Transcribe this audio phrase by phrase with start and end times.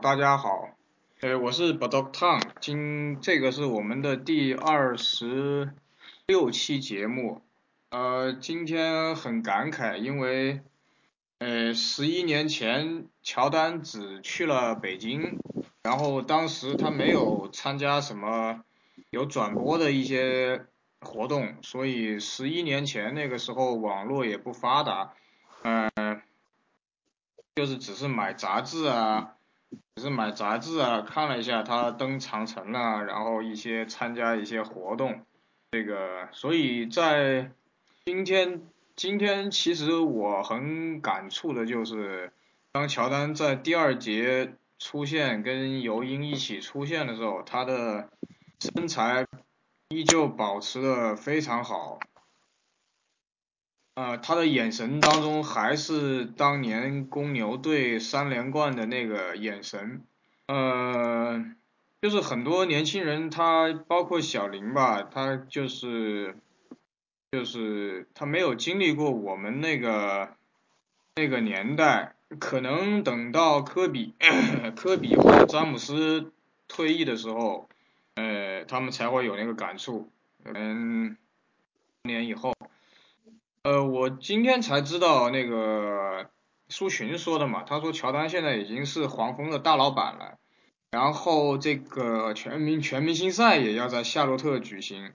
[0.00, 0.70] 大家好，
[1.20, 5.72] 呃，我是 Badok Tang，今这个是我们的第二十
[6.26, 7.42] 六期节目，
[7.90, 10.60] 呃，今天很感慨，因为
[11.38, 15.40] 呃，十一年前乔丹只去了北京，
[15.82, 18.62] 然后当时他没有参加什么
[19.10, 20.66] 有转播的一些
[21.00, 25.14] 活动，所以十一年前那个时候网络也不发达，
[25.62, 25.90] 嗯。
[27.56, 29.34] 就是只是买杂志啊，
[29.98, 35.22] 只是买杂志啊，看了一下他登长城啊，然后一些参加一些活动，
[35.72, 37.50] 这个，所以在
[38.04, 38.62] 今天，
[38.94, 42.32] 今天其实我很感触的就是，
[42.70, 48.08] 当乔丹在第二节出现，跟尤因一起出现的时候，他的
[48.60, 49.26] 身材
[49.88, 51.98] 依旧保持的非常好。
[53.98, 60.04] 呃，他的眼神当中还是当年公牛队三连冠的那个眼神，
[60.46, 61.44] 呃，
[62.00, 66.36] 就是很多年轻人，他包括小林吧，他就是
[67.32, 70.28] 就是他没有经历过我们那个
[71.16, 74.14] 那个年代，可能等到科比
[74.76, 76.30] 科比或者詹姆斯
[76.68, 77.68] 退役的时候，
[78.14, 80.08] 呃，他们才会有那个感触，
[80.44, 81.16] 嗯，
[82.04, 82.54] 年以后。
[83.62, 86.30] 呃，我今天才知道那个
[86.68, 90.38] 苏群说的嘛，他说乔丹现在已经是黄蜂的大老板了，
[90.90, 95.12] 然后这个全民全明星赛也要在夏洛特举行，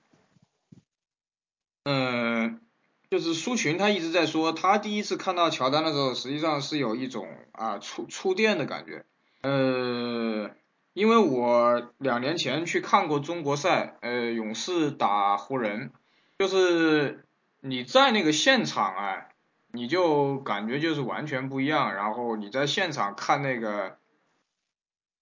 [1.86, 2.62] 嗯，
[3.10, 9.06] 就是苏群他一直在说，他第一次看到乔丹的时候，实际上是有一种啊触触电的感觉，
[9.42, 10.52] 呃，
[10.94, 15.92] 因为我两年前去看过中国赛，呃，勇士打湖人，
[16.38, 17.26] 就是。
[17.66, 19.30] 你在那个现场啊，
[19.72, 21.96] 你就感觉就是完全不一样。
[21.96, 23.98] 然后你在现场看那个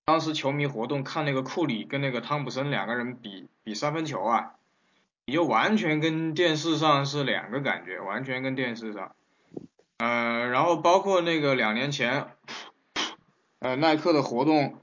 [0.06, 4.56] 当时球迷活动，看那个库里跟那个汤普森两个人比比三分球啊，
[5.28, 9.16] 你就完全跟电视上是两个感觉，完全跟电视上。
[10.00, 12.25] 呃，然后包括那个两年前，
[13.59, 14.81] 呃，耐克的活动，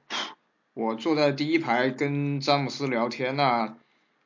[0.74, 3.78] 我坐在第一排跟詹姆斯聊天呐，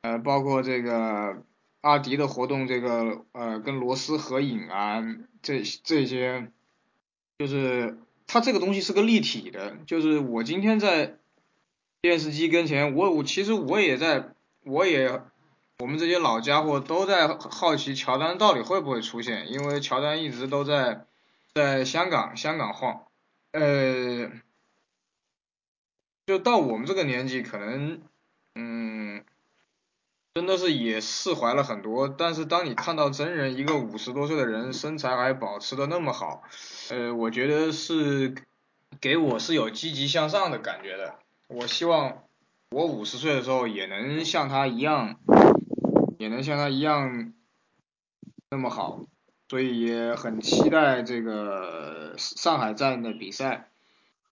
[0.03, 1.43] 呃，包括这个。
[1.83, 5.03] 阿迪的活动，这个呃，跟罗斯合影啊，
[5.41, 6.49] 这这些，
[7.37, 11.17] 就是它这个东西是个立体的，就是我今天在
[12.01, 14.29] 电视机跟前，我我其实我也在，
[14.63, 15.23] 我也
[15.79, 21.05] 我们这些老家伙都在好奇乔丹到底会不会出现，因为乔丹一直都在
[21.53, 23.07] 在香港香港晃，
[23.51, 24.31] 呃，
[26.25, 28.01] 就到我们这个年纪，可能
[28.55, 29.25] 嗯。
[30.35, 36.41] 真的是也释怀了很多，但是当你看到真人一个五十多岁的人身材还保持的那么好，
[36.89, 38.33] 呃，我觉得是
[38.99, 41.19] 给我是有积极向上的感觉的。
[41.49, 42.23] 我希望
[42.71, 45.19] 我五十岁的时候也能像他一样，
[46.17, 47.31] 也能像他一样
[48.49, 49.05] 那么好，
[49.49, 53.69] 所以也很期待这个上海站的比赛，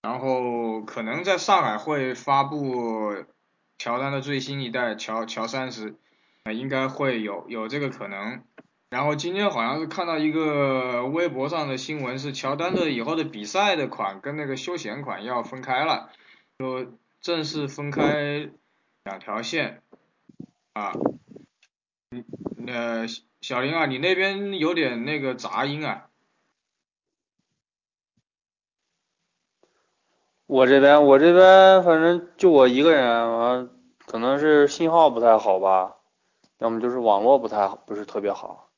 [0.01, 3.23] 然后可能在上海会发布。
[3.83, 5.95] 乔丹的最新一代乔乔三十，
[6.43, 8.43] 啊，应该会有有这个可能。
[8.91, 16.11] 然后今天好像是看到一个微博上的新闻，是乔丹的以后的比赛的款跟那个休闲款要分开了，
[16.59, 18.51] 就正式分开
[19.03, 19.81] 两条线。
[20.73, 20.93] 啊，
[22.11, 22.23] 嗯，
[22.57, 23.07] 那
[23.41, 26.05] 小林啊，你那边有点那个杂音啊。
[30.51, 33.69] 我这边，我这边反正就我一个人，完
[34.05, 35.95] 可能是信号不太好吧，
[36.57, 38.69] 要么就是网络不太好，不是特别好。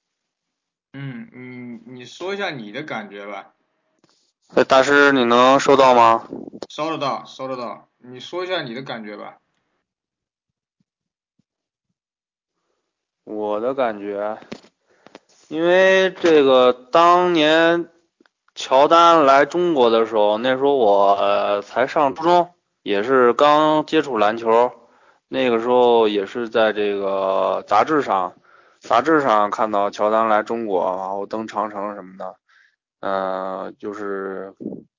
[0.94, 3.56] 嗯，你你说一下你的感觉吧。
[4.54, 6.28] 哎，大师，你能收到吗？
[6.70, 7.88] 收得到，收得到。
[7.98, 9.40] 你说一下你的感觉吧。
[13.24, 14.38] 我的感觉，
[15.48, 17.90] 因为这个当年。
[18.56, 22.52] 乔丹来中国的时候，那时候我呃才上初中，
[22.84, 24.72] 也是刚接触篮球。
[25.28, 28.34] 那个时候也是在这个杂志上，
[28.80, 32.36] 杂志上看到乔丹来中国，然后登长城什么的，
[33.00, 34.54] 嗯，就是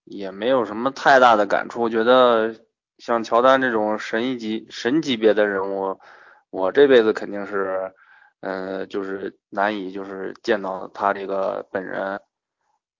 [0.05, 1.89] 也没有什么太大的感触。
[1.89, 2.53] 觉得
[2.99, 5.97] 像乔丹这种神一级、神级别的人物，
[6.51, 7.93] 我这辈子肯定是，
[8.41, 12.21] 嗯，就是难以就是见到他这个本人。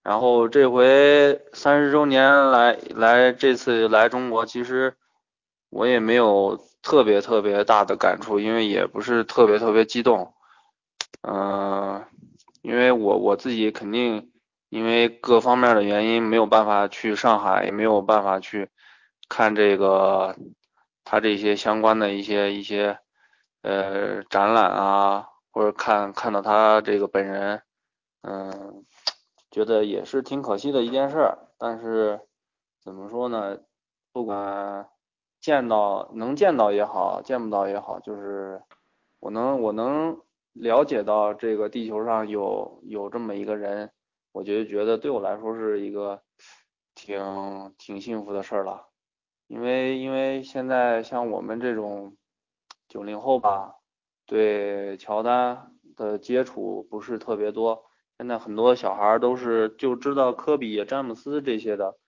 [0.05, 4.95] 然后这回三十周年来来这次来中国，其实
[5.71, 10.35] 我也没有特别特别大的感触，因为也不是特别特别激动。
[11.23, 12.05] 嗯，
[12.61, 14.31] 因为我我自己肯定
[14.69, 18.69] 因为各方面的原因没有办法去上海，也没有办法去
[19.27, 20.37] 看这个
[21.03, 22.99] 他这些相关的一些一些
[23.63, 27.63] 呃展览啊，或者看看到他这个本人，
[28.21, 28.85] 嗯，
[29.55, 31.39] 觉得也是挺可惜的一件事。
[31.59, 32.21] 但是
[32.83, 33.61] 怎么说呢？
[34.13, 34.89] 不管
[35.41, 38.61] 见到能见到也好，见不到也好，就是
[39.21, 40.21] 我能我能
[40.55, 43.93] 了解到这个地球上有有这么一个人，
[44.33, 46.21] 我就觉得对我来说是一个
[46.97, 48.89] 挺挺幸福的事儿了。
[49.47, 52.17] 因为因为现在像我们这种
[52.89, 53.77] 九零后吧，
[54.27, 57.85] 对乔丹的接触不是特别多。
[58.17, 61.99] 现在很多小孩都是就知道科比、詹姆斯这些的，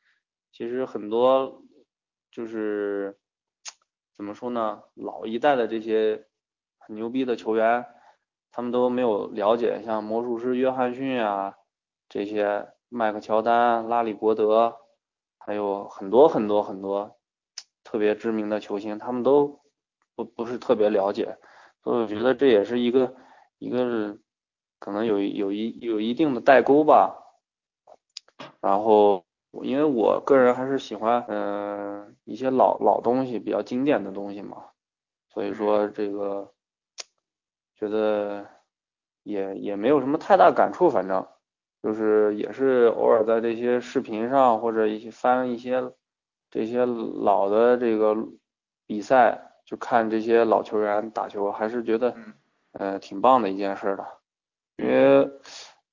[0.53, 1.65] 其实很多
[2.31, 3.19] 就是
[4.15, 6.29] 怎么说呢，老一代的这些
[6.79, 7.85] 很牛逼的球员，
[8.53, 11.57] 他们都没有了解，像魔术师约翰逊啊，
[12.09, 14.77] 这些麦克乔丹、拉里伯德，
[15.39, 17.19] 还有很多很多很多
[17.83, 19.61] 特别知名的球星，他们都
[20.15, 21.37] 不不是特别了解，
[21.83, 23.17] 所以我觉得这也是一个
[23.59, 24.17] 一个。
[24.79, 27.17] 可能有有一有一定的代沟吧，
[28.61, 29.25] 然后
[29.63, 34.65] 因为我个人还是喜欢嗯一些老老东西比较经典的东西嘛，
[35.33, 36.53] 所以说这个
[37.75, 38.47] 觉得
[39.23, 41.27] 也也没有什么太大感触，反正。
[41.83, 45.93] 就是也是偶尔在这些视频上或者一些翻一些
[46.51, 48.17] 这些老的这个
[48.89, 52.17] 比赛，就看这些老球员打球，还是觉得
[52.73, 54.05] 呃挺棒的一件事的。
[54.77, 55.31] 因为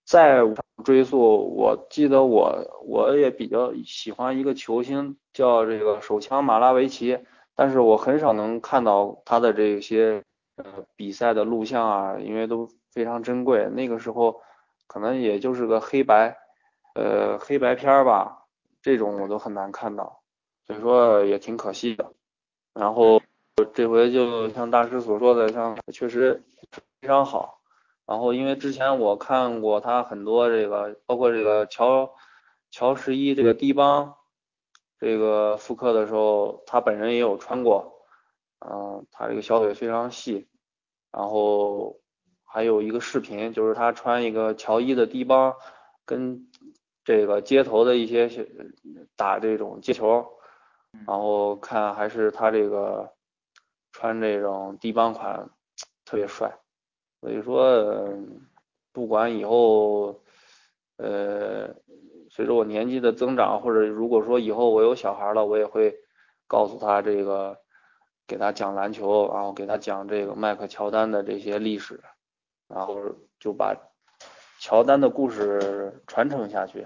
[0.06, 0.42] 再
[0.84, 7.18] 追溯，我记得我我也比较喜欢一个球星，叫这个手枪马拉维奇，
[7.56, 10.24] 但是我很少能看到他的这些
[10.58, 13.70] 呃比赛的录像啊，因为都非常珍贵。
[13.70, 14.42] 那个时候
[14.88, 16.38] 可能也就是个黑白
[16.96, 18.46] 呃黑白片吧，
[18.82, 20.22] 这种我都很难看到，
[20.68, 22.12] 所以说也挺可惜的。
[22.74, 23.22] 然后
[23.74, 26.44] 这回就像大师所说的，像确实
[27.00, 27.62] 非常好。
[28.06, 32.14] 然后，因为之前我看过他很多这个，包括这个乔
[32.70, 34.16] 乔十一这个低帮
[35.00, 38.06] 这个复刻的时候，他本人也有穿过，
[38.60, 40.50] 嗯，他这个小腿非常细。
[41.12, 42.00] 然后
[42.44, 45.56] 还有一个视频，就是他穿一个乔一的低帮，
[46.06, 46.50] 跟
[47.06, 48.48] 这个街头的一些
[49.16, 50.26] 打这种街球，
[51.06, 53.14] 然后看还是他这个
[53.92, 55.50] 穿这种低帮款
[56.04, 56.60] 特别帅。
[57.24, 58.14] 所以说，
[58.92, 60.22] 不管以后，
[60.98, 61.74] 呃，
[62.30, 65.96] 随着我年纪的增长，或者如果说以后我有小孩了，我也会
[66.48, 67.58] 告诉他这个，
[68.28, 72.04] 给他讲篮球，然后给他讲这个迈克乔丹的这些历史，
[72.68, 73.00] 然后
[73.40, 73.74] 就把
[74.60, 76.86] 乔丹的故事传承下去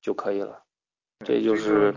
[0.00, 0.62] 就可以了。
[1.24, 1.92] 这就是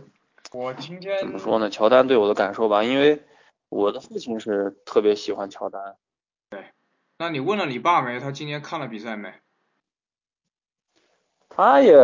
[0.52, 1.70] 我今天怎么说呢？
[1.70, 3.22] 乔丹对我的感受吧，因为
[3.70, 5.96] 我的父亲是特别喜欢乔丹。
[7.20, 8.20] 那你问了你爸没？
[8.20, 9.34] 他今天看了比赛没？
[11.50, 11.98] 他也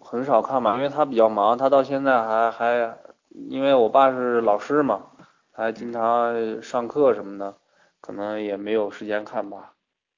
[0.00, 2.98] 很少看嘛，因为他比较忙，他到现在还还，
[3.30, 5.12] 因为我爸是老师嘛，
[5.52, 7.58] 还经常上课什么的，
[8.00, 9.74] 可能也没有时间看吧。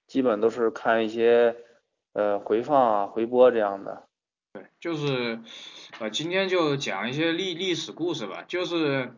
[0.07, 1.55] 基本都是看一些
[2.15, 4.07] 呃回放啊、回播这样的。
[4.55, 5.41] 对，就是
[6.01, 9.13] 呃今天就讲一些历历史故事吧，就是。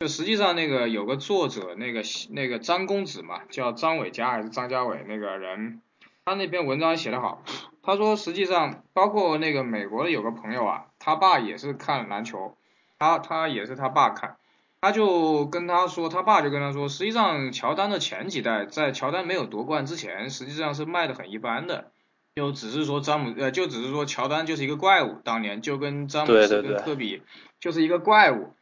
[0.00, 5.82] 就实际上那个有个作者，那个那个张公子嘛，叫张伟佳还是张家伟那个人，
[6.24, 7.42] 他那篇文章写得好。
[7.82, 12.56] 他说实际上包括那个美国的有个朋友啊，他爸也是看篮球，
[12.96, 14.36] 他他也是他爸看，
[14.80, 21.90] 他就跟他说，他爸就跟他说，实际上乔丹的前几代在乔丹没有夺冠之前，实际上是卖的很一般的，
[22.36, 27.20] 就只是说詹姆呃就只是说乔丹就是一个怪物，当年就跟詹姆斯跟科比
[27.58, 28.54] 就是一个怪物。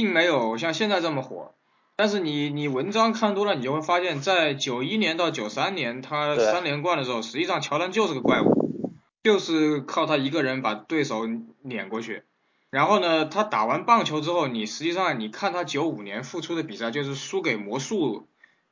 [0.00, 1.52] 并没有像现在这么火，
[1.94, 11.26] 但是你你文章看多了，你就会发现，在九一年到九三年他三连冠的时候，实际上乔丹就是个怪物，就是靠他一个人把对手
[11.60, 12.22] 碾过去。
[12.70, 18.26] 然后呢，他打完棒球之后，你实际上你看他九五年复出的比赛，就是输给魔术，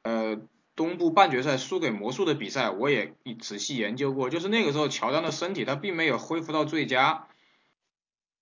[0.04, 0.40] 呃，
[0.76, 7.26] 东部半决赛输给魔术的比赛，我也仔细研究过，就是那个时候乔丹的身体他并没有恢复到最佳，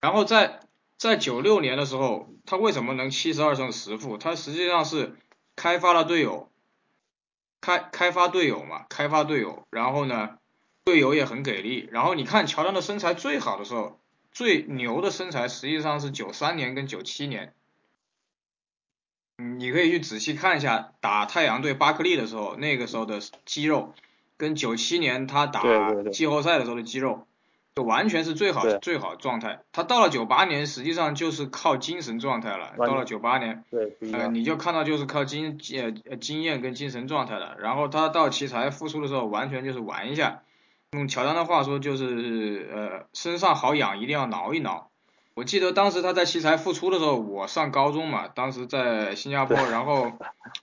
[0.01, 0.61] 然后在。
[0.99, 4.17] 在九六年的时候，他为什么能七十二胜十负？
[4.17, 5.15] 他实际上是
[5.55, 6.51] 开发了队友，
[7.61, 10.39] 开开发队友嘛，开发队友，然后呢，
[10.85, 11.87] 队友也很给力。
[11.93, 14.01] 然后你看乔丹的身材最好的时候，
[14.33, 17.53] 最牛的身材实际上是九三年跟九七年。
[19.37, 23.95] 嗯，你可以去仔细看一下打太阳队巴克利的时候，那个时候的肌肉，
[24.39, 27.27] 跟九七年他打季后赛的时候的肌肉。
[27.77, 29.61] 就完全是最好对最好状态。
[29.71, 32.73] 他到了九八年，实际上就是靠精神状态了。
[32.79, 37.55] 到了九八年，对，呃，你就看到就是靠经呃呃经验跟精神状态了。
[37.61, 40.43] 然后他到奇才复出的时候，完全就是玩一下。
[40.93, 44.89] 用乔丹的话说，就是呃身上好痒，一定要挠一挠。
[45.35, 50.13] 我记得当时他在奇才复出的时候，我上高中嘛，当时在新加坡，然后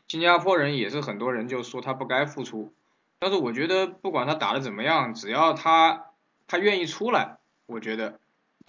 [0.08, 2.74] 新加坡人也是很多人就说他不该复出，
[3.20, 6.06] 但是我觉得不管他打的怎么样，只要他
[6.48, 8.20] 他愿意出来，我觉得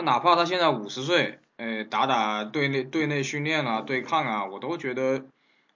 [0.02, 5.26] 哪怕他现在五十岁，呃，打打队内队内训练啊、对抗啊，我都觉得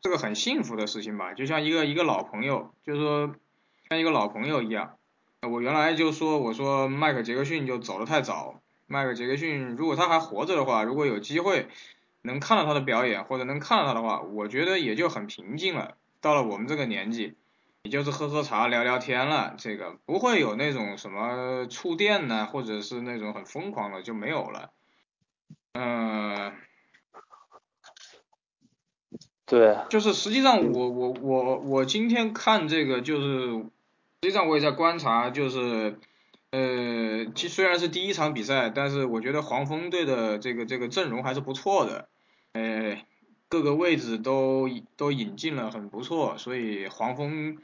[0.00, 3.34] 这个很幸福的事情吧，就像一个一个老朋友，就是说
[3.88, 4.94] 像一个老朋友一样。
[5.42, 11.68] 我原来就说我说迈克杰克逊就走得太早，迈克杰克逊如果他还活着的话，如果有机会
[12.22, 15.96] 能看到他的表演或者能看到他的话，我觉得也就很平静了。
[16.20, 17.34] 到了我们这个年纪，
[17.88, 24.72] 也就是喝喝茶聊聊天了，这个不会有那种什么触电呢，或者是那种很疯狂的就没有了。
[25.72, 26.52] 嗯、
[29.46, 33.70] 对，就是实际上我我我我今天看这个就是，实
[34.20, 35.98] 际上我也在观察，就是
[36.50, 42.10] 呃，其虽然是第一场比赛，但是我觉得黄蜂队的这个这个阵容还是不错的，
[42.52, 43.02] 呃，
[43.48, 44.68] 各个位置都
[44.98, 47.56] 都引进了很不错，所以黄蜂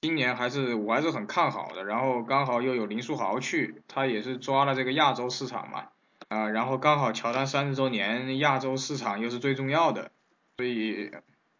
[0.00, 1.84] 今年还是我还是很看好的。
[1.84, 5.88] 然后刚好又有林书豪去，他也是抓了这个亚洲市场嘛，
[6.28, 10.12] 啊、然后刚好乔丹三十周年，亚洲市场又是最重要的。
[10.56, 11.10] 所以，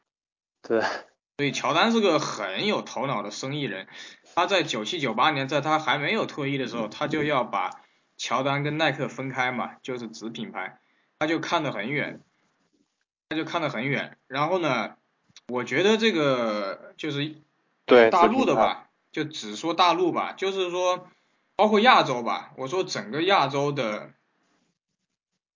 [0.62, 0.80] 对，
[1.36, 3.88] 所以乔丹是个很有头脑的生意人。
[4.34, 7.80] 他在九七九八年，在他还没有退役的时候，他就要把
[8.16, 10.78] 乔丹跟耐克分开嘛，就是子品牌，
[11.18, 12.20] 他就看得很远，
[13.28, 14.16] 他就看得很远。
[14.28, 14.96] 然后呢，
[15.48, 17.42] 我觉得这个就是
[17.88, 21.08] 对，大陆的吧，就只说大陆吧，就是说
[21.56, 24.10] 包括亚洲吧，我说整个亚洲的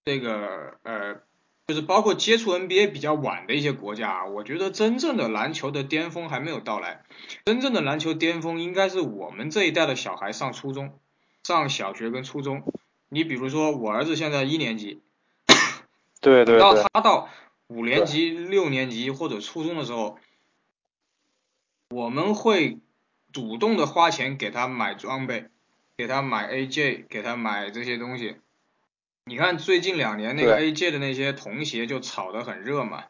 [0.05, 1.21] 这个呃，
[1.67, 7.05] 就是包括接触 NBA 比较晚的一些国家啊，我觉得真正的篮球的巅峰还没有到来，
[7.45, 10.99] 真正的篮球巅峰应该是我们这一代的小孩上初中、
[11.45, 12.65] 上小学跟初中。
[13.09, 15.03] 你比如说我儿子现在一年级，
[16.23, 17.29] 对对对到，他到
[17.67, 20.19] 五年级、六年级或者初中的时候，
[21.93, 22.79] 我们会
[23.33, 25.47] 主动的花钱给他买装备，
[25.97, 28.37] 给他买 AJ，给他买这些东西。
[29.25, 33.05] 你看最近两年那个 AJ 的那些童鞋就炒得很热嘛，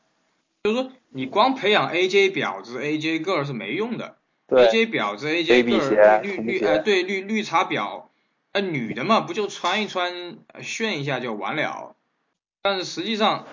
[0.65, 4.17] 就是说你光培养 AJ 婊子、AJ girl 是没用的。
[4.49, 5.62] 对，，AJ 婊子、AJ
[5.99, 6.67] 儿绿绿童鞋。
[6.67, 8.07] 哎对绿绿茶婊，
[8.53, 11.97] 呃女的嘛不就穿一穿呃炫一下就完了，
[12.61, 13.47] 但是实际上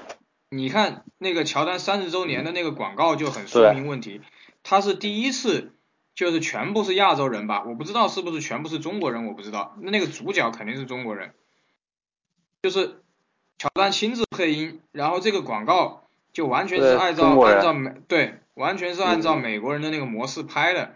[0.49, 4.19] 你看那个乔丹三十周年的那个广告就很说明问题，
[4.63, 5.73] 他是第一次
[6.15, 11.33] 就是全部是亚洲人吧，我不知道是不是全部是中国人，我不知道，那那个主角肯定是中国人，
[12.61, 13.01] 就是
[13.57, 19.41] 乔丹亲自配音，然后这个广告就完全是按照按照美对，完全是按照嗯。
[19.41, 20.95] 美国人的那个模式拍的，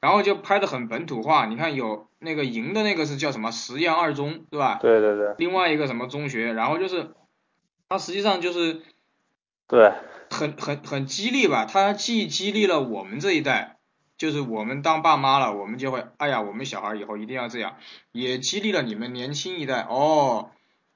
[0.00, 4.78] 然后就拍的很本土化，你看有那个赢的那个是叫什么实验二中对吧？
[4.82, 5.34] 对对对。
[5.38, 7.14] 另外一个什么中学，然后就是
[7.88, 8.82] 它实际上就是
[9.66, 9.92] 对，
[10.30, 13.78] 很很很激励吧，它既激励了我们这一代，
[14.18, 17.76] 就是我们当爸妈了，我们就会，哎呀，我们小孩以后一定要这样，
[18.12, 19.80] 也激励了你们年轻一代。
[19.88, 20.50] 哦，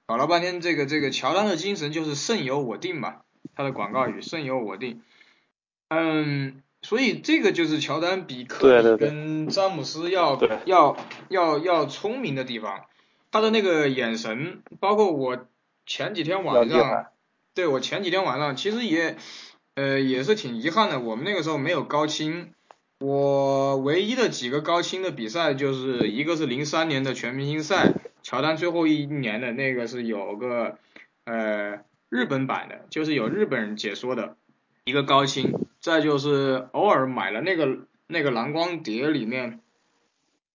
[0.07, 3.23] 搞了半天这个这个乔丹的精神就是胜由我定嘛，
[3.57, 5.03] 他的广告语胜由我定。
[5.89, 10.95] 嗯，所以这个就是乔丹比科比跟詹姆斯要对要
[11.31, 12.85] 要要聪明的地方，
[13.31, 15.47] 他的那个眼神，包括我
[15.87, 17.07] 前几天晚上。
[17.59, 19.17] 对我前几天晚上其实也，
[19.75, 22.53] 呃，也是挺遗憾的，我们那个时候没有高清。
[23.01, 30.79] 我唯一的几个高清的比赛，就是一个是零三年的全明星赛，乔丹最后一年的那个是有个
[31.25, 34.37] 呃日本版的，就是有日本人解说的
[34.85, 35.53] 一个高清。
[35.81, 39.59] 再就是偶尔买了那个那个蓝光碟，里面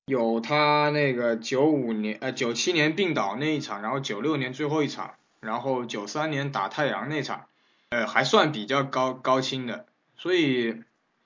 [0.05, 5.15] 有他那个九五年呃九七年病倒那一场，然后九六年最后一场。
[5.43, 7.45] 然后九三年打太阳那场，
[7.89, 9.85] 呃，还算比较高高清的，
[10.17, 10.81] 所以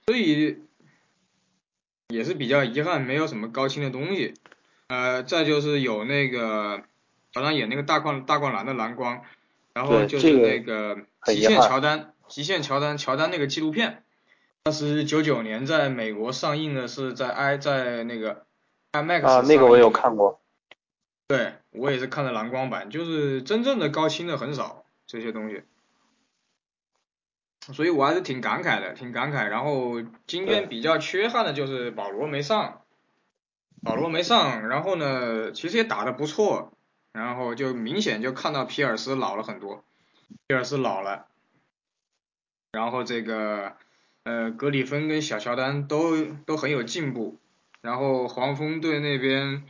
[0.05, 0.57] 所以
[2.09, 4.33] 也是比较遗憾，没有什么高清的东西。
[4.87, 6.81] 呃，再就是有那个
[7.33, 9.21] 乔丹演那个大灌大灌篮的蓝光，
[9.73, 14.03] 然后就是那个极限乔丹，极限乔丹乔丹那个纪录片，
[14.63, 18.45] 当时九九年在美国上映的是在 i 在那个
[18.93, 20.39] IMAX 啊，那个我有看过，
[21.27, 25.63] 对我也是看的蓝光版，就是真正的高清的很少这些东西，
[27.73, 29.47] 所以我还是挺感慨的，挺感慨。
[29.47, 32.81] 然后今天比较缺憾的就是保罗没上，
[33.83, 36.71] 保罗没上，然后呢，其实也打得不错，
[37.11, 39.83] 然后就明显就看到皮尔斯老了很多，
[40.47, 41.27] 皮尔斯老了，
[42.71, 43.75] 然后这个
[44.23, 47.37] 呃格里芬跟小乔丹都都很有进步，
[47.81, 49.65] 然后黄蜂队那边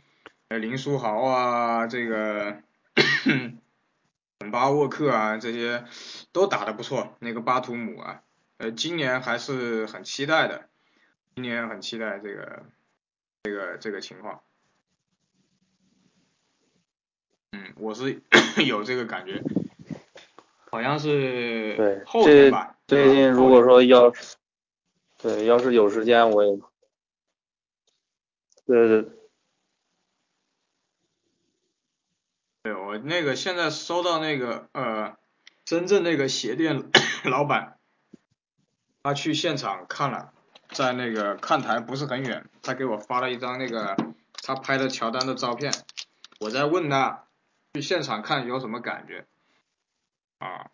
[0.48, 2.62] 呃林书豪啊，这个
[4.38, 5.84] 本巴沃克啊这些
[6.32, 8.22] 都打得不错，那个巴图姆啊，
[8.58, 10.68] 呃今年还是很期待的，
[11.34, 12.64] 今年很期待这个。
[13.44, 14.42] 这个这个情况，
[17.52, 18.20] 嗯，我是
[18.66, 19.42] 有这个感觉，
[20.68, 22.76] 好像是对后天吧。
[22.88, 24.12] 最近如果说要，
[25.16, 26.60] 对，要是有时间我也，
[28.66, 29.12] 对对对。
[32.64, 32.74] 对
[33.04, 35.16] 那个现在收到那个呃，
[35.66, 36.90] 深圳那个鞋店
[37.24, 37.78] 老板，
[39.02, 40.32] 他去现场看了。
[40.70, 43.96] 在那个看台不是很远，他给我发了一张那个
[44.42, 45.72] 他拍的乔丹的照片，
[46.40, 47.24] 我在问他
[47.72, 49.24] 去现场看有什么感觉
[50.40, 50.68] 啊？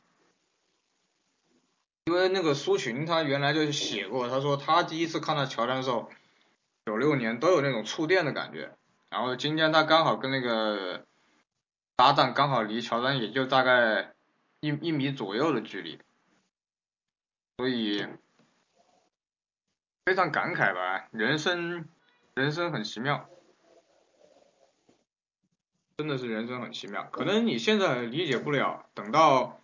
[2.07, 6.11] 因为那个苏群他原来就写过，他说他第一次看到乔丹的时候，
[6.85, 8.77] 九六年都有那种触电的感觉，
[9.11, 11.07] 然后今天他刚好跟那个
[11.97, 14.15] 搭档刚好离乔丹也就大概
[14.61, 16.01] 一一米左右的距离，
[17.57, 18.07] 所以。
[20.07, 21.89] 非常感慨吧，人生，
[22.35, 23.27] 人生很奇妙，
[25.97, 27.05] 真的是人生很奇妙。
[27.05, 29.63] 可能你现在理解不了，等到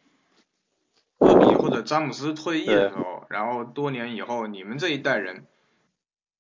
[1.18, 5.44] 科比或者詹姆斯退役的时候，然后多年以后，你们这一代人，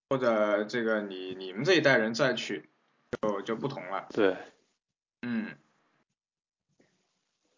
[0.08, 2.70] 或者这个你你们这一代人再去，
[3.20, 4.08] 就就不同了。
[4.14, 4.34] 对，
[5.20, 5.54] 嗯，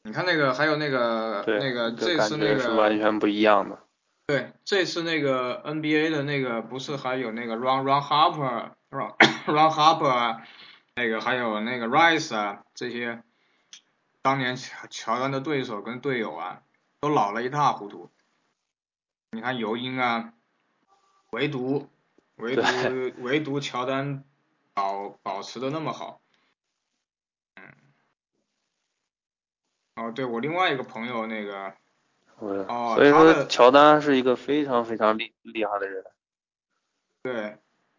[0.04, 3.78] 你看那个，还有那个那个，这次那个是完全不一样的。
[4.26, 9.12] 对，这次那个 NBA 的那个不是还有那个 Run Run Harper Run
[9.46, 10.42] Run Harper 啊，
[10.96, 13.22] 那个还有那个 Rice 啊，这些
[14.22, 16.62] 当年乔乔丹的对手跟队友啊，
[17.00, 18.10] 都老了一塌糊涂。
[19.30, 20.32] 你看尤因啊，
[21.30, 21.88] 唯独
[22.36, 22.62] 唯独
[23.18, 24.24] 唯独乔丹
[24.74, 26.21] 保保持的那么好。
[29.96, 31.74] 哦，对我另外一个朋友那个。
[32.38, 36.04] 哦，所以说乔丹是一个非常非常厉厉害的人。
[37.22, 37.58] 对，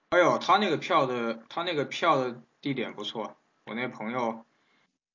[0.09, 4.45] 哎呦，他那个票的，他那个票的地点不错，我那朋友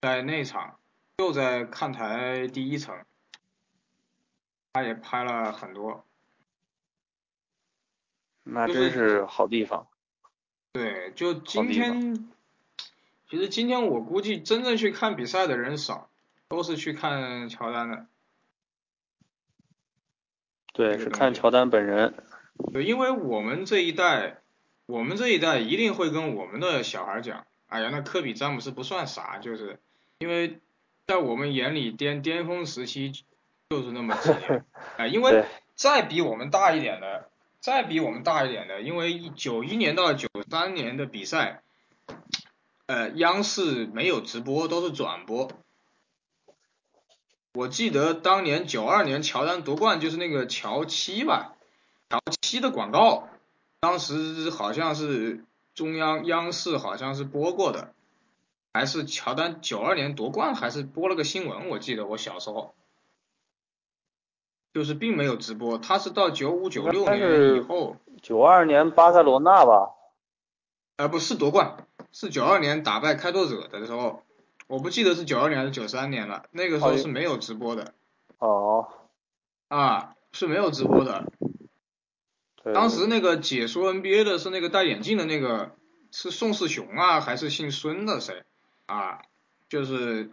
[0.01, 0.79] 在内场，
[1.19, 3.05] 就在看台第一层，
[4.73, 6.07] 他也拍了很多。
[8.45, 9.89] 那真是好地方。
[10.73, 12.31] 对，就今天，
[13.29, 16.08] 其实今天我估计真正去看比赛的人少，
[16.49, 18.07] 都是去看乔丹的。
[20.73, 22.15] 对，是看乔丹本人。
[22.73, 24.39] 对，因为我们这一代，
[24.87, 29.79] 我们这一代一定会跟我们的小孩讲，哎呀，那科比、詹姆斯不算啥，就是
[30.19, 30.61] 因为
[31.07, 33.13] 在我们眼里巅巅峰时期
[33.69, 34.65] 就是那么几年，
[34.97, 37.29] 哎，因为再比我们大一点的，
[37.61, 41.63] 再比我们大一点的，因为九一年到九三年的比赛，
[42.87, 45.51] 呃，央视没有直播，都是转播。
[47.55, 51.55] 我记得当年九二年乔丹夺冠就是那个乔七吧，
[52.09, 53.29] 乔七的广告，
[53.81, 57.93] 当时好像是中央央视好像是播过的，
[58.73, 62.75] 还是乔丹九二年夺冠还是播了个新闻，我记得我小时候，
[64.73, 69.95] 就是并没有直播，他是到九五九六年以后，九二年巴塞罗那吧，
[70.97, 74.23] 呃不是夺冠，是九二年打败开拓者的时候。
[74.69, 77.95] 我不记得是九二年还是九三年了，那个时候是没有直播的。
[78.39, 78.89] 哦。
[79.69, 81.33] 啊，是没有直播的。
[82.73, 85.75] 当时那个解说 NBA 的是那个戴眼镜的那个，
[86.11, 88.45] 是宋世雄啊，还是姓孙的谁？
[88.87, 89.23] 啊，
[89.69, 90.31] 就是，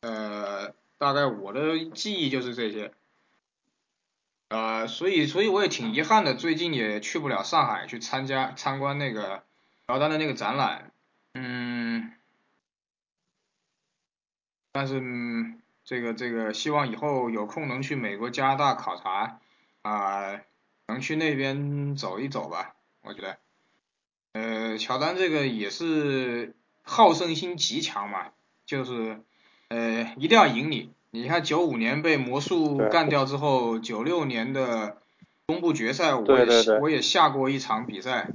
[0.00, 2.92] 呃，大概我的记忆就是这些。
[4.48, 9.42] 呃，所以，所以我也挺遗憾的，最近也去不了上海去参加参观那个
[9.86, 10.92] 乔丹的那个展览。
[11.34, 12.12] 嗯。
[14.76, 15.02] 但是
[15.86, 19.40] 这个这个希望以后有空能去美国加拿大考察
[19.80, 20.38] 啊，
[20.86, 22.74] 能去那边走一走吧。
[23.02, 23.38] 我觉得，
[24.34, 28.26] 呃，乔丹这个也是好胜心极强嘛，
[28.66, 29.18] 就是
[29.68, 30.92] 呃一定要赢你。
[31.10, 34.98] 你看九五年被魔术干掉之后，九六年的
[35.46, 38.28] 东部决赛我也我也下过一场比赛，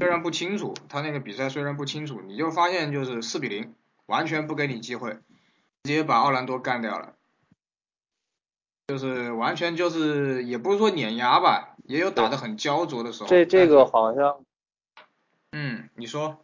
[0.00, 3.72] 虽然不清楚他那个比赛虽然不清楚，你就发现就是四比零，
[4.06, 5.18] 完全不给你机会。
[5.84, 7.12] 直接把奥兰多干掉了，
[8.88, 13.28] 就是完全就是也不是说碾压吧，也有打得很焦灼的时候。
[13.28, 14.40] 这这个好像，
[15.52, 16.38] 嗯，你说。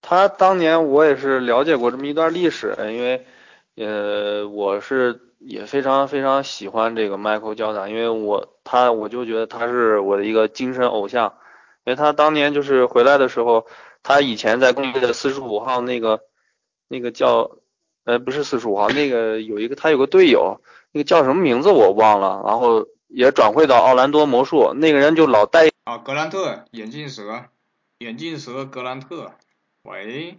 [0.00, 3.26] 他当年我也是了解过这么一段历史，因为
[3.74, 11.34] 呃我是也非常非常喜欢这个迈克尔·乔丹，因为我他我就觉得他是我的一个精神偶像，
[11.84, 13.66] 因为他当年就是回来的时候，
[14.06, 16.20] 他以前在公牛的四十五号那个
[16.86, 17.58] 那个叫
[18.04, 20.60] 呃不是四十五号那个有一个他有个队友，
[20.92, 27.46] 那个叫什么名字我忘了，然后也转会到奥兰多魔术，那个人就老带啊格兰特眼镜蛇，
[27.98, 29.32] 眼镜蛇格兰特。
[29.82, 30.38] 喂，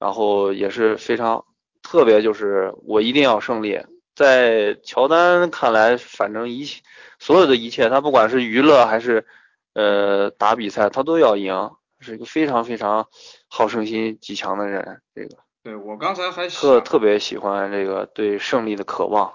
[0.00, 1.44] 然后也是非常
[1.82, 3.80] 特别，就是我一定要胜利。
[4.16, 6.82] 在乔丹看来，反正一切
[7.20, 9.26] 所有的一切，他不管是娱乐还是
[9.74, 13.08] 呃打比赛，他都要赢，是一个非常非常
[13.48, 15.00] 好胜心极强的人。
[15.14, 19.32] 这个，对我刚才还特特别喜欢这个对胜利的渴望，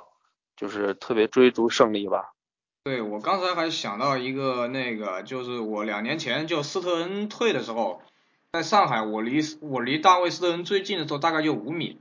[0.58, 2.34] 就是特别追逐胜利吧。
[2.84, 8.01] 对我刚才还想到一个那个，就是我两年前就斯特恩退的时候。
[8.54, 11.99] 在上海，我离我离大卫斯特恩最近的时候大概就五米，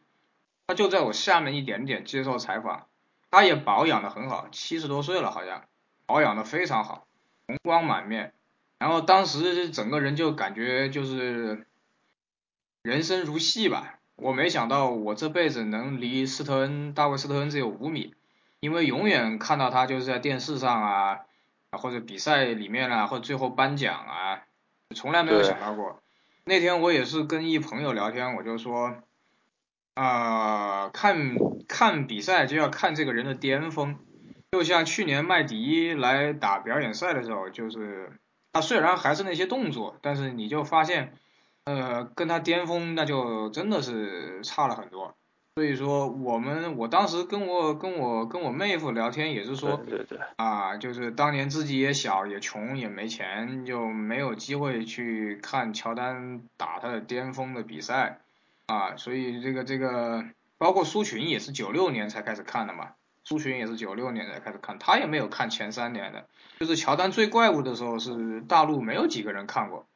[0.69, 2.87] 他就在我下面一点点接受采访，
[3.33, 5.65] 他也保养的很好，七十多岁了好像，
[6.07, 7.09] 保养的非常好，
[7.49, 8.35] 红光满面，
[8.85, 11.67] 然后当时整个人就感觉就是
[12.83, 18.15] 人生如戏吧，我没想到我这辈子能离斯特恩大卫斯特恩只有五米，
[18.61, 21.21] 因为永远看到他就是在电视上啊，
[21.71, 24.43] 或者比赛里面啊，或者最后颁奖啊，
[24.95, 26.03] 从来没有想到过。
[26.45, 28.97] 那天我也是跟一朋友聊天，我就说，
[29.95, 33.97] 啊，看看比赛就要看这个人的巅峰，
[34.53, 38.13] 就像去年麦迪来打表演赛的时候，就是
[38.55, 41.13] 他虽然还是那些动作，但是你就发现，
[41.65, 45.15] 呃，跟他巅峰那就真的是差了很多。
[45.57, 58.19] 所以说，我们我当时跟我跟我跟我妹夫聊天也是说，对对，啊，就是当年自己也小也穷也没钱，就没有机会去看乔丹打他的巅峰的比赛，
[58.67, 60.25] 啊，所以这个这个
[60.59, 66.27] 包括苏群也是九六年才开始看的嘛，苏群也是九六年才开始看，他也没有看前三年的，
[66.61, 69.87] 就是乔丹最怪物的时候是大陆没有几个人看过，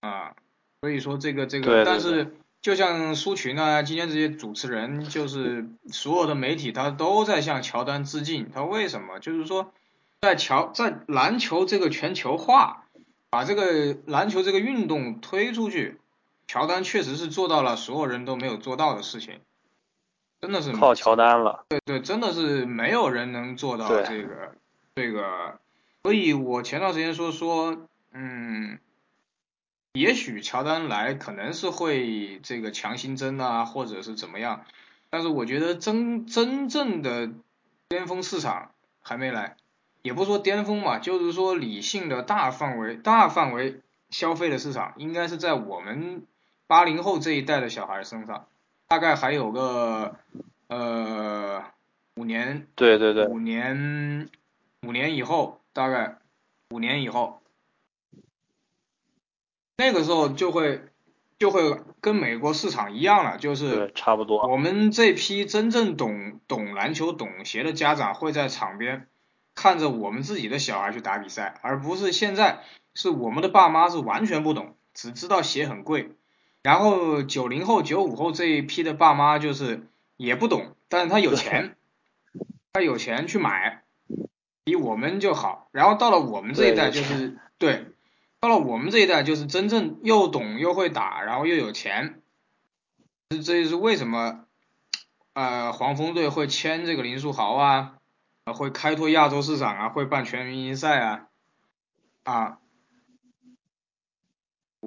[0.00, 0.34] 啊，
[0.80, 2.34] 所以说这个这个，但是。
[2.60, 8.50] 就像苏群啊，今天这些主持人，就是所有的媒体，他都在向乔丹致敬。
[8.50, 9.20] 他为什么？
[9.20, 9.72] 就是说，
[10.20, 12.84] 在乔在篮球这个全球化，
[13.30, 16.00] 把这个篮球这个运动推出去，
[16.48, 19.38] 乔丹确实是做到了所有人都没有做到的事情，
[20.40, 21.64] 真的是靠乔丹了。
[21.68, 24.54] 对对，真的是没有人能做到这个
[24.94, 25.58] 这个。
[26.02, 28.78] 所以我前段时间说说，嗯。
[29.94, 34.64] 也许乔丹来可能是会这个强心针啊，或者是怎么样，
[35.10, 37.30] 但是我觉得真真正的
[37.88, 38.70] 巅峰市场
[39.00, 39.56] 还没来，
[40.02, 46.22] 也不说巅峰嘛，就是说理性的大范围大范围消费的市场，应该是在我们
[46.68, 48.46] 八零后这一代的小孩身上，
[48.88, 50.16] 大概还有个
[50.68, 51.62] 呃
[52.16, 54.30] 五年，对对对，五年
[54.82, 56.16] 五年以后，大概
[56.70, 57.42] 五年以后。
[59.76, 60.82] 那个时候就会
[61.38, 64.48] 就会跟美国市场一样了，就是差不多。
[64.48, 69.06] 我们这批真正懂懂篮球、懂鞋的家长会在场边
[69.54, 76.10] 看着我们自己的小孩去打比赛，而不是现在是我们的爸妈是完全不懂，只知道鞋很贵。
[76.68, 79.86] 然后九零后、九五后这一批的爸妈就是
[80.18, 81.78] 也不懂，但是他有钱，
[82.74, 83.84] 他有钱去买，
[84.64, 85.70] 比我们就好。
[85.72, 87.86] 然后到了我们这一代就是对。
[88.40, 92.20] 到了我们这一代，就是真正又懂又会打，然后又有钱，
[93.30, 94.44] 这这就是为什么，
[95.32, 97.94] 呃，黄蜂队会签这个林书豪啊，
[98.44, 101.28] 会开拓亚洲市场啊，会办全明星赛啊，
[102.24, 102.58] 啊，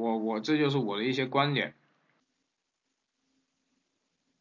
[0.02, 1.76] 我我这就是我的一些观点，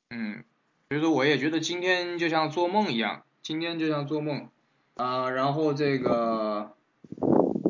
[0.08, 0.42] 嗯，
[0.88, 4.48] 所以说我也觉得今天就像做梦一样，今天就像做梦，
[4.96, 6.72] 啊，然后这个。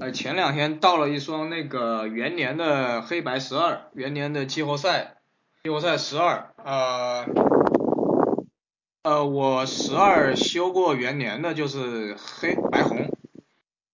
[0.00, 5.16] 呃，前两天到了一双那个元年的黑白十二，元年的季后赛，
[5.62, 7.26] 季后赛十二，呃，
[9.03, 13.11] 呃，我十二修过元年的，就是黑白红，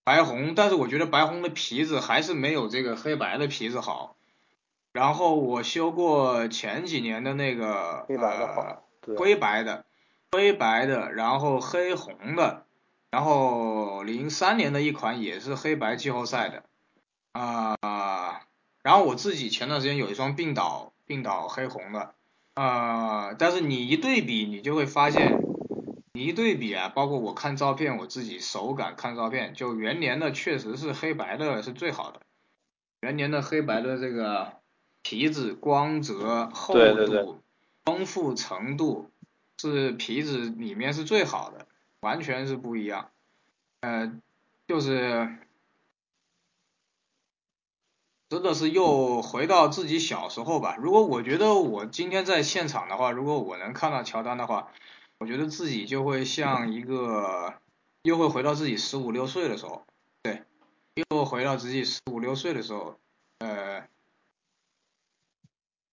[0.07, 4.15] 白红，但是我觉得白红的皮子还是没有这个黑白的皮子好。
[4.93, 8.83] 然后我修过前几年的那个黑白的，
[9.17, 9.85] 灰白的，
[10.31, 12.63] 灰白的，然后黑红的。
[13.11, 16.63] 然后零三年的一款也是黑白季后赛的，
[17.33, 18.43] 啊，
[18.83, 22.15] 然后我自己前段时间有一双病倒病倒黑红的，
[22.55, 25.41] 啊，但是你一对比，你就会发现
[26.17, 32.23] 你一对比啊，包括我看照片，我自己手感看照片，就元年的确实是黑白的是最好的。
[33.01, 34.55] 元年的黑白的这个
[35.03, 37.43] 皮子光泽、厚度、
[37.85, 39.11] 丰富程度，
[39.59, 41.67] 是皮子里面是最好的，
[42.01, 43.11] 完全是不一样。
[43.81, 44.11] 呃，
[44.67, 45.37] 就是
[48.31, 50.77] 真的是又回到自己小时候吧。
[50.79, 54.73] 如果我觉得我今天在现场的话，如果我能看到乔丹的话。
[55.19, 57.55] 我觉得自己就会像一个，
[58.03, 59.87] 又会回到自己十五六岁的时候，
[60.23, 60.45] 对，
[60.95, 63.01] 又回到自己十五六岁的时候，
[63.39, 63.89] 呃，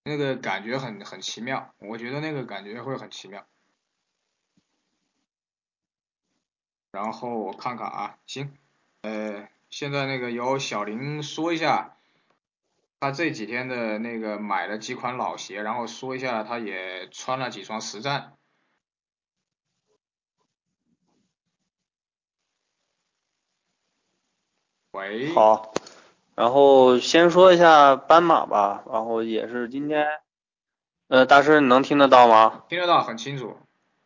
[0.04, 3.46] 那个感觉很很奇妙，我觉得那个感觉会很奇妙。
[6.92, 8.54] 然后我看看啊，行，
[9.02, 11.96] 呃，现在那个由小林说一下，
[13.00, 18.33] 他这几天的那个买了几款老鞋，然后说一下他也穿了几双实战。
[24.94, 25.74] 喂，好，
[26.36, 30.06] 然后先说一下斑马吧，然后也是今天，
[31.08, 32.62] 呃，大师你能听得到吗？
[32.70, 33.58] 听得到，很清楚。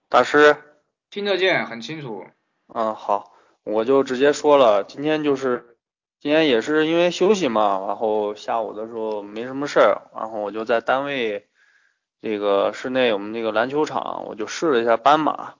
[0.08, 0.56] 大师，
[1.10, 2.26] 听得见，很清楚。
[2.74, 3.34] 嗯，好，
[3.66, 5.76] 我就直接说了，今天就是
[6.22, 11.50] 今天也是因为休息嘛，然后下午的时候没什么事儿，然后我就在单位
[12.22, 15.56] 这个室内我们那个篮球场，我就试了一下斑马，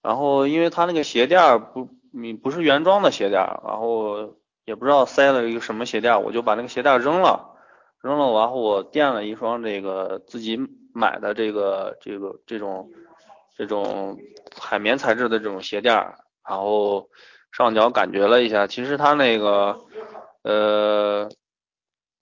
[0.00, 4.34] 然后因为它那个鞋垫不，你不是原装的鞋垫，然后。
[4.64, 7.56] 也不知道塞了一个什么鞋垫，我就把那个鞋垫扔了，
[8.00, 10.58] 扔了，然后我垫了一双这个自己
[10.94, 12.90] 买的这个这个这种
[13.56, 14.18] 这种
[14.56, 15.94] 海绵材质的这种鞋垫，
[16.48, 17.08] 然后
[17.50, 19.80] 上脚感觉了一下，其实它那个
[20.42, 21.28] 呃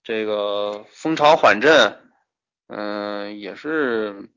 [0.02, 1.96] 这个蜂巢缓震，
[2.68, 4.30] 嗯，也是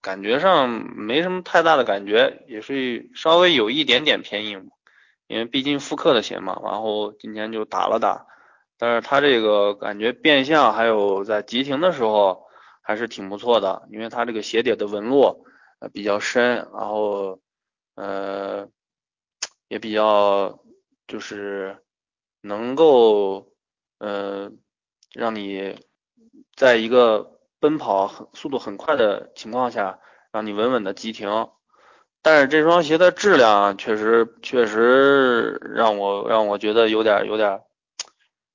[0.00, 4.70] 感觉上没什么太大的感觉，也是稍微有一点点偏硬。
[5.30, 8.26] 因为毕竟复刻的鞋嘛，然后今天就打了打，
[8.76, 12.48] 但是它这个感觉变相还有在急停的时候
[12.82, 15.46] 还是挺不错的，因为它这个鞋底的纹路
[15.92, 17.40] 比较深，然后
[17.94, 18.66] 呃
[19.68, 20.58] 也比较
[21.06, 21.78] 就是
[22.40, 23.52] 能够
[23.98, 24.50] 呃
[25.14, 25.76] 让你
[26.56, 30.00] 在一个奔跑很速度很快的情况下，
[30.32, 31.50] 让你稳稳的急停。
[32.22, 37.62] 但是这双鞋的质量确实确实让我让我觉得有点有点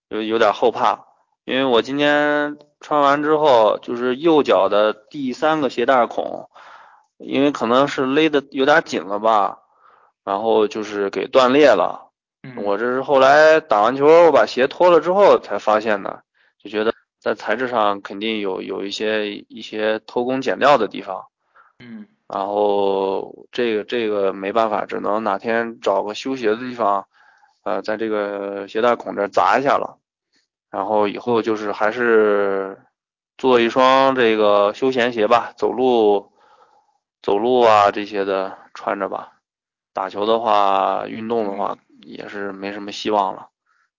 [0.09, 1.05] 有有点后怕，
[1.45, 6.49] 因为我今天穿完之后，就是右脚的第三个鞋带孔，
[7.17, 9.59] 因为可能是勒的有点紧了吧，
[10.23, 12.03] 然后就是给断裂了。
[12.55, 16.21] 我这是后来打完球，我把鞋脱了之后才发现的，
[16.63, 21.25] 就觉得在材质上肯定有有一些一些偷工减料的地方。
[21.79, 22.05] 嗯。
[22.27, 27.05] 然后这个这个没办法，只能哪天找个修鞋的地方，
[27.63, 29.99] 呃，在这个鞋带孔这砸一下了。
[30.71, 32.79] 然后以后就是还是
[33.37, 36.31] 做一双这个休闲鞋吧，走路
[37.21, 39.33] 走路啊这些的穿着吧。
[39.93, 43.49] 打球的话，运动的话也是没什么希望了。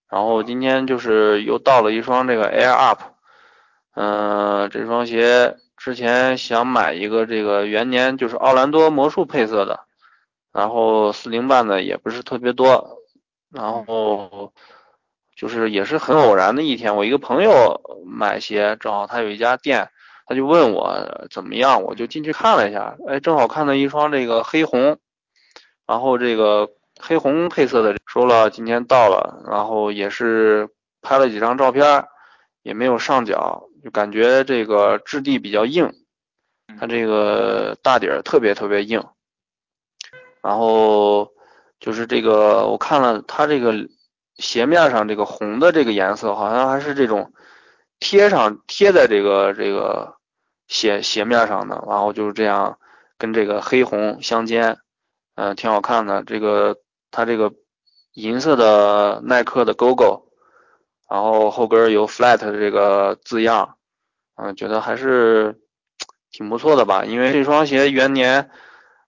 [0.09, 3.01] 然后今天就是又到了一双这个 Air Up，
[3.95, 5.57] 嗯，这双鞋。
[5.77, 9.81] 之前想买一个这个元年就是奥兰多魔术配色的，
[10.53, 12.99] 然后四零半的也不是特别多，
[13.53, 14.53] 然后
[15.37, 19.91] 就是也是很偶然的一天，我一个朋友买鞋，正好他有一家店，
[20.27, 24.99] 他就问我怎么样，我就进去看了一下，哎，正好看到一双这个黑红，
[25.87, 30.71] 然后这个黑红配色的，说了今天到了，然后也是
[31.03, 32.07] 拍了几张照片，
[32.63, 33.69] 也没有上脚。
[33.83, 35.93] 就感觉这个质地比较硬，
[36.79, 39.03] 它这个大底儿特别特别硬，
[40.43, 41.33] 然后
[41.81, 43.75] 就是这个我看了它这个
[44.37, 47.33] 鞋面上这个红的这个颜色，好像还是这种
[47.99, 50.17] 贴上贴在这个这个
[50.69, 52.79] 鞋鞋面上的，然后就是这样
[53.19, 54.79] 跟这个黑红相间，
[55.37, 56.23] 嗯，挺好看的。
[56.25, 56.77] 这个
[57.11, 57.53] 它这个
[58.13, 60.26] 银色的耐克的勾勾，
[61.09, 63.77] 然后后跟有 flat 的这个字样。
[64.39, 65.59] 嗯，觉得还是
[66.31, 68.51] 挺不错的吧，因为这双鞋元年，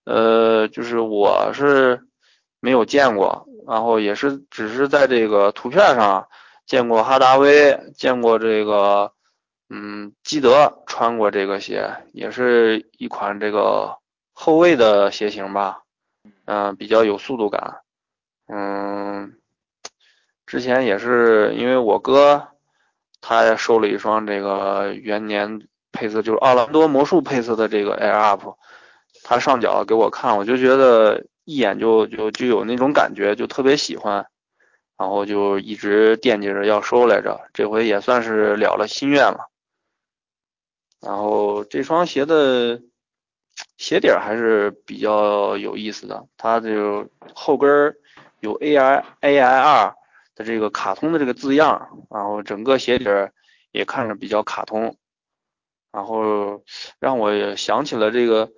[0.05, 2.01] 呃，就是我是
[2.61, 6.27] 没有见过，然后也是只是在这个图片上
[6.65, 9.13] 见过哈达威，见过这个，
[9.69, 13.99] 嗯，基德穿过这个鞋，也是一款这个
[14.33, 15.83] 后卫的鞋型吧，
[16.47, 17.81] 嗯，比较有速度感，
[18.47, 18.98] 嗯，
[20.49, 22.49] 之前也是因为我哥。
[23.21, 28.55] 他收了一双这个元年配色，就是奥兰多魔术配色的这个 Air Up，
[29.25, 34.27] 他上脚给我看，我就觉得一眼就就就有那种感觉，就特别喜欢，
[34.97, 39.51] 然后就一直惦记着要收来着，这回也算是了了心愿了。
[41.01, 42.81] 然后这双鞋的
[43.77, 47.97] 鞋底还是比较有意思的，它就后跟
[48.39, 49.97] 有 A I A I R
[50.39, 53.05] 的这个卡通的这个字样，然后整个鞋底
[53.73, 54.97] 也看着比较卡通，
[55.93, 56.63] 然后
[57.01, 58.51] 让我想起了这个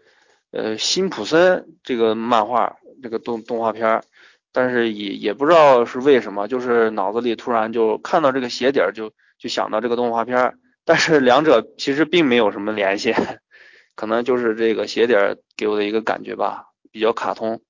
[0.53, 4.05] 呃辛普森这个漫画这个动动画片，
[4.53, 10.59] 但是也也不知道是为什么，就是脑子里突然就看到这个鞋底就就想到这个动画片。
[10.85, 13.14] 但是两者其实并没有什么联系，
[13.95, 15.14] 可能就是这个鞋底
[15.57, 17.61] 给我的一个感觉吧，比较卡通。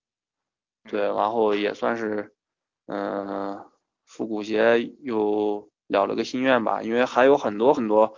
[0.89, 2.33] 对，然后也算是，
[2.87, 3.63] 嗯，
[4.11, 8.17] 复古鞋又了了个心愿吧，因为还有很多很多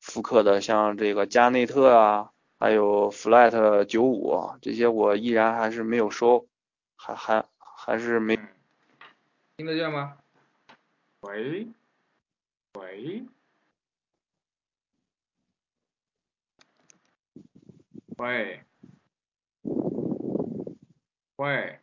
[0.00, 6.48] 复刻的，像这个加内特啊，还有 Flat 九五这些，我依然还是没有收，
[6.96, 8.36] 还还还是没。
[9.58, 10.16] 听得见吗？
[11.20, 11.68] 喂？
[12.78, 13.26] 喂？
[18.16, 18.64] 喂，
[21.36, 21.78] 喂，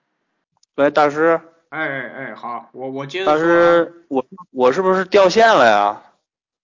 [0.75, 1.39] 喂，大师。
[1.71, 3.33] 哎哎哎，好，我我接着说。
[3.33, 6.01] 大师，我我是不是掉线了呀？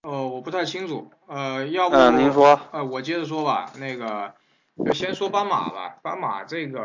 [0.03, 2.59] 哦，我不太清楚，呃，要不，嗯，您说。
[2.73, 4.33] 呃，我接着说吧，那个，
[4.85, 6.83] 就先说斑马吧，斑马这个，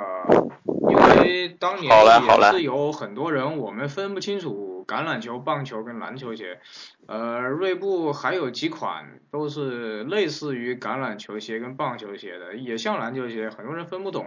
[0.88, 6.60] 因为当年也是有很多人，我们分不清楚橄榄球、棒球跟篮球鞋。
[7.08, 14.26] 呃，锐步还有几款都是类似于橄榄球鞋跟棒球鞋的，也像篮球鞋，很多人分不懂。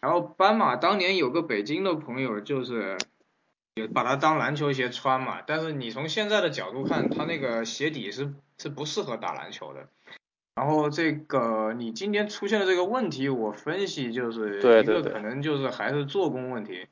[0.00, 2.96] 然后斑马当年有个北京的朋友，就是
[3.74, 5.42] 也把它当篮球鞋穿嘛。
[5.46, 9.88] 但是你从现在的角度看，它那个鞋底是是不适合打篮球的。
[10.54, 16.86] 然后这个你今天出现的这个问题，我分析就是一个可能就是还是做工问题。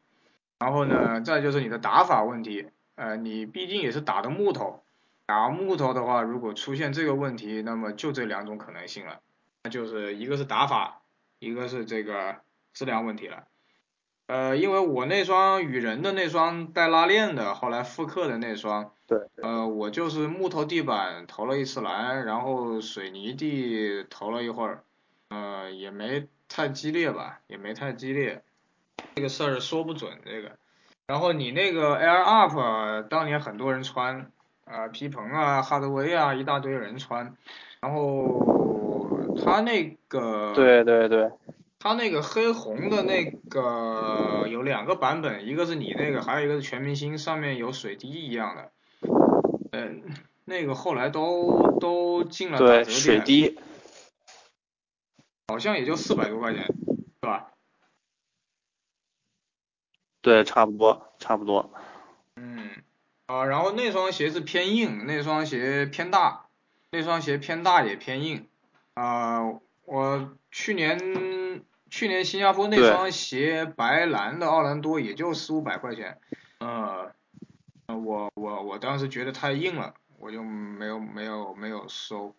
[0.58, 4.82] 然后呢，再就是你的打法问题，呃，你毕竟也是打的木头。
[5.26, 9.20] 打木头的话，如果出现这个问题，那么就这两种可能性了，
[9.62, 11.00] 那就是一个是打法，
[11.38, 12.36] 一个是这个
[12.74, 13.44] 质量问题了。
[14.32, 24.84] 呃，因为我那双羽人的那双带拉链的，后来复刻的那双，对，呃，我就是木头地板投了一次篮，然后水泥地投了一会儿，
[25.28, 28.42] 呃，也没太激烈吧，也没太激烈，
[29.14, 30.52] 这个事儿说不准这个。
[31.06, 34.30] 然后你那个 Air Up，当年很多人穿。
[34.64, 37.36] 啊，皮蓬啊，哈德威啊，一大堆人穿，
[37.80, 41.28] 然后他那个，对对对，
[41.82, 48.70] 他那个黑红的那个有两个版本，一个是你那个，还有一个是全明星，上面有水滴一样的，
[49.72, 50.04] 嗯，
[50.44, 53.58] 那个后来都都进了打折店，水滴，
[55.48, 57.50] 好像也就四百多块钱，是吧？
[60.20, 61.72] 对，差不多，差不多。
[62.36, 62.70] 嗯
[63.26, 66.46] 啊，然后那双鞋是偏硬，那双鞋偏大，
[66.92, 68.46] 那双鞋偏大也偏硬。
[68.94, 70.96] 啊，我去年
[71.92, 76.18] 去年新加坡那双鞋白蓝的奥兰多也就四五百块钱，
[76.58, 77.12] 呃，
[77.86, 82.34] 我我我当时觉得太硬了，我就没有没有没有收。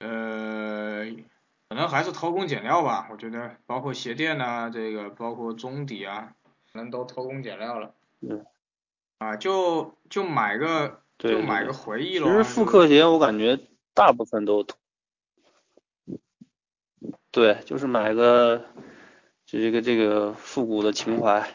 [0.00, 1.06] 呃，
[1.70, 6.34] 可能还是偷工减料吧，我觉得包括鞋垫呐，这个包括中底啊。
[6.70, 8.44] 可能都偷工减料了，嗯，
[9.18, 12.26] 啊，就就买个，就买个回忆了。
[12.26, 13.60] 其实复刻鞋我感觉
[13.94, 14.66] 大部分都，
[17.30, 18.64] 对，就是买个
[19.46, 21.46] 这个这个复古的情怀。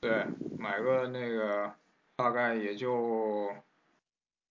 [0.00, 0.26] 对，
[0.58, 1.72] 买个那个
[2.16, 3.48] 大概也就，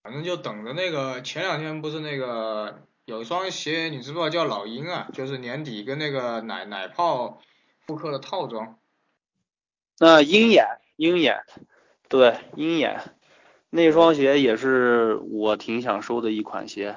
[0.02, 5.08] 反正就等着那个前两天不是那个有一双鞋你知不知道叫老鹰啊？
[5.12, 7.40] 就是年底跟那个奶奶泡
[7.86, 8.78] 复刻的套装。
[9.98, 11.42] 那鹰眼，鹰眼，
[12.08, 13.00] 对，鹰眼，
[13.70, 16.96] 那双鞋也是我挺想收的一款鞋，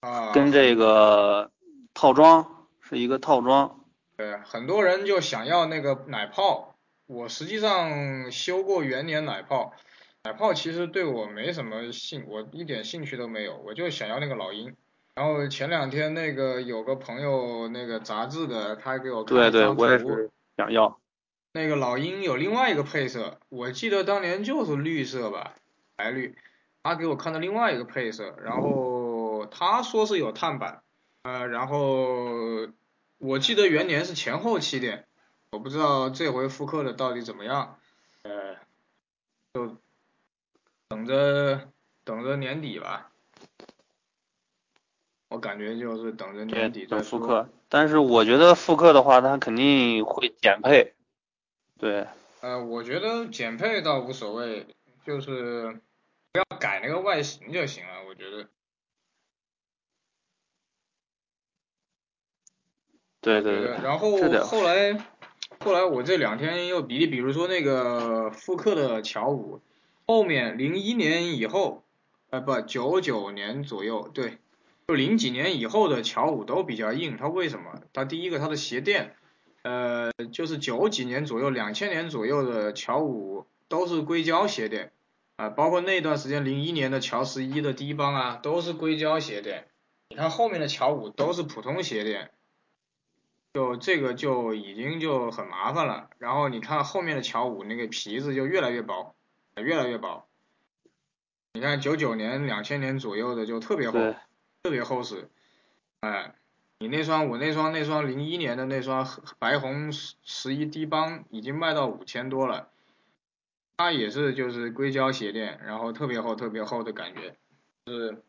[0.00, 1.50] 啊，跟这个
[1.96, 3.80] 套装是一个套装。
[4.18, 6.74] 对，很多人就想要那个奶泡，
[7.06, 9.72] 我实际上修过元年奶泡，
[10.24, 14.76] 奶泡其实对我没什么兴，我一点兴趣都没有，我就想要那个老鹰。
[15.14, 20.98] 然后前两天那个有个朋友那个杂志的，他给我看对对，我也是想要。
[21.52, 25.54] 那个老鹰有另外一个配色，我记得当年就是绿色吧，
[25.96, 26.36] 白绿。
[26.82, 30.82] 他给我看的另外一个配色，然后他说是有碳板，
[31.26, 32.68] 呃，然后
[33.18, 35.08] 我记得元年是前后起点，
[35.50, 37.80] 我不知道这回复刻的到底怎么样，
[38.22, 38.54] 呃，
[39.52, 39.76] 就
[40.86, 41.68] 等着
[42.04, 43.10] 等着年底吧。
[45.26, 47.48] 我感觉就是等着年底再复刻。
[47.68, 50.94] 但是我觉得复刻的话，它肯定会减配。
[51.76, 52.06] 对。
[52.40, 54.64] 呃，我觉得减配倒无所谓，
[55.04, 55.80] 就是
[56.30, 58.04] 不要改那个外形就行了。
[58.06, 58.48] 我觉得。
[63.26, 63.76] 对对对。
[63.82, 64.12] 然后
[64.44, 64.96] 后来，
[65.58, 69.60] 后来我这两天又比，比如说那个复刻的乔五，
[70.06, 71.82] 后面零一年以后，
[72.30, 74.38] 呃不九九年左右，对，
[74.86, 77.16] 就零几年以后的乔五都比较硬。
[77.16, 77.80] 它为什么？
[77.92, 79.14] 它第一个它的鞋垫。
[79.62, 84.92] 呃，就是九几年左右、两千年左右的乔五都是硅胶鞋垫，
[85.34, 89.66] 啊，包括那段时间零一年的乔十一的低帮啊，都是硅胶鞋垫。
[90.08, 92.30] 你看后面的乔五都是普通鞋垫，
[93.56, 96.10] 就这个就已经就很麻烦了。
[96.18, 99.14] 然后你看后面的乔五那个皮子就越来越薄，
[99.54, 100.28] 越来越薄。
[101.54, 103.98] 你看九九年、两千年左右的就特别厚，
[104.62, 105.30] 特别厚实，
[106.00, 106.34] 哎。
[106.78, 112.68] 你那双我那双那双零一年的那双白红十一低帮已经卖到五千多了，
[113.78, 117.34] 它也是就是硅胶鞋垫，然后特别厚特别厚的感觉，
[117.86, 118.22] 是，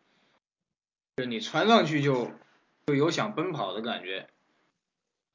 [1.17, 2.31] 就你穿上去就
[2.85, 4.29] 就有想奔跑的感觉，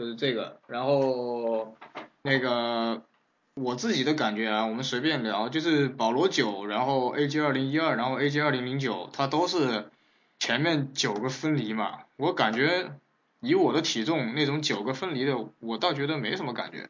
[0.03, 1.76] 就是这个，然后
[2.22, 3.03] 那个
[3.55, 9.90] 我自己的感觉啊，我们随便聊，就是保罗九，然后 AJ 二零一二，然后 AJ 二零零九，它都是
[10.40, 12.90] 前面九个分离嘛，我感觉。
[13.38, 16.88] 以我的体重，那种九个分离的，我倒觉得没什么感觉。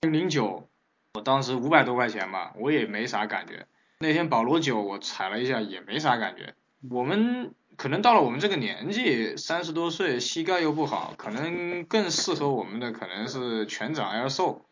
[0.00, 0.68] 零零九，
[1.14, 3.66] 我当时五百多块钱吧，我也没啥感觉。
[4.00, 6.54] 那天保罗九我踩了一下，也没啥感觉。
[6.90, 14.62] 我们可能到了我们这个年纪，三十多岁，膝盖又不好，可能更适合我们的可能是全掌 Air So，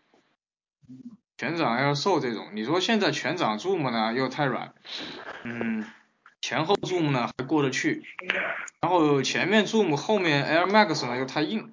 [1.36, 2.48] 全掌 Air So 这种。
[2.54, 4.74] 你说现在全掌 Zoom 呢又太软，
[5.44, 5.84] 嗯。
[6.40, 8.04] 前后 Zoom 呢还过得去，
[8.82, 11.72] 然后前面 Zoom 后面 Air Max 呢又太硬，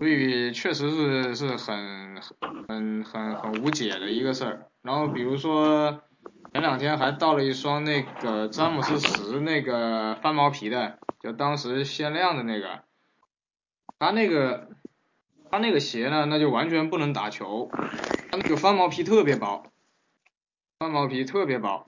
[0.00, 2.20] 所以确实是是很
[2.66, 4.66] 很很很无解的一个事儿。
[4.82, 6.02] 然后比如说
[6.52, 12.82] 前两天还到了一双那个詹姆斯十那个翻毛皮的，就当时限量的那个，
[13.98, 14.68] 他那个
[15.50, 17.70] 他那个鞋呢那就完全不能打球，
[18.30, 19.64] 他那个翻毛皮特别薄，
[20.78, 21.86] 翻毛皮特别薄。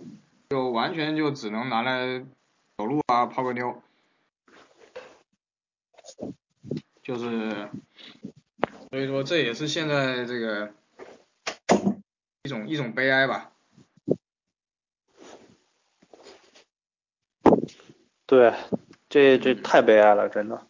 [0.50, 2.24] 就完全就只能拿来
[2.78, 3.82] 走路啊，泡个妞，
[7.02, 7.68] 就是，
[8.88, 10.72] 所以说这也是现在这个
[12.44, 13.52] 一种一种悲哀吧。
[18.28, 18.52] 对，
[19.08, 20.66] 这这太悲哀了，真的。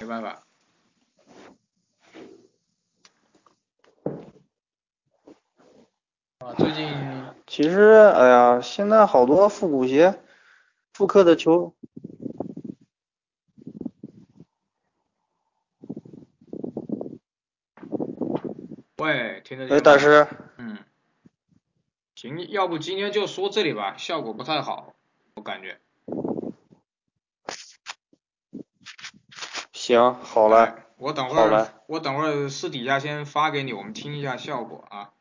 [0.00, 0.42] 没办法。
[6.38, 6.88] 啊，最近。
[7.46, 10.18] 其实，哎呀，现在好多复古鞋，
[10.94, 11.74] 复刻的球。
[18.96, 19.76] 喂，听得见？
[19.76, 20.26] 哎，大师。
[20.56, 20.78] 嗯。
[22.14, 24.94] 行，要不今天就说这里吧，效果不太好，
[25.40, 25.78] 我感觉。
[29.72, 30.74] 行，好嘞。
[30.98, 35.12] 我等会儿，我等会儿私底下先发给你，我们听一下效果啊。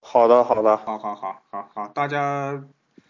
[0.00, 2.64] 好的，好的，好好好好好，大家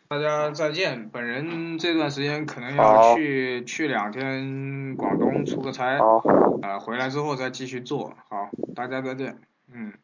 [0.09, 1.09] 大家再见。
[1.09, 5.97] 本人这段时间可能要去去两天广东出个差，
[6.61, 8.15] 呃，回来之后再继续做。
[8.29, 9.41] 好，大家再见，
[9.73, 9.95] 嗯。